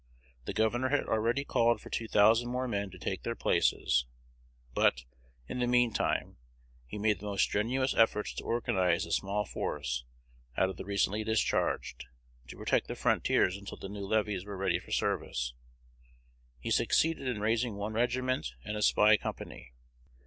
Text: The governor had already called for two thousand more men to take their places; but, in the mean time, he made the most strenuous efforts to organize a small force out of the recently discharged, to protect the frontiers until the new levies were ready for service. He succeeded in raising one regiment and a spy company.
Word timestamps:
The 0.45 0.53
governor 0.53 0.89
had 0.89 1.03
already 1.03 1.45
called 1.45 1.79
for 1.79 1.91
two 1.91 2.07
thousand 2.07 2.49
more 2.49 2.67
men 2.67 2.89
to 2.89 2.97
take 2.97 3.21
their 3.21 3.35
places; 3.35 4.07
but, 4.73 5.03
in 5.45 5.59
the 5.59 5.67
mean 5.67 5.93
time, 5.93 6.37
he 6.87 6.97
made 6.97 7.19
the 7.19 7.27
most 7.27 7.43
strenuous 7.43 7.93
efforts 7.93 8.33
to 8.33 8.43
organize 8.43 9.05
a 9.05 9.11
small 9.11 9.45
force 9.45 10.03
out 10.57 10.69
of 10.69 10.77
the 10.77 10.85
recently 10.85 11.23
discharged, 11.23 12.07
to 12.47 12.57
protect 12.57 12.87
the 12.87 12.95
frontiers 12.95 13.55
until 13.55 13.77
the 13.77 13.89
new 13.89 14.07
levies 14.07 14.43
were 14.43 14.57
ready 14.57 14.79
for 14.79 14.89
service. 14.89 15.53
He 16.59 16.71
succeeded 16.71 17.27
in 17.27 17.39
raising 17.39 17.75
one 17.75 17.93
regiment 17.93 18.47
and 18.65 18.75
a 18.75 18.81
spy 18.81 19.17
company. 19.17 19.71